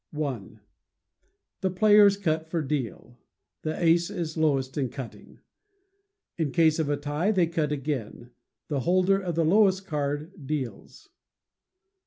[0.19, 0.49] i.
[1.61, 3.19] The players cut for deal.
[3.61, 5.41] The ace is lowest in cutting.
[6.39, 8.31] In case of a tie, they cut again.
[8.67, 11.09] The holder of the lowest card deals.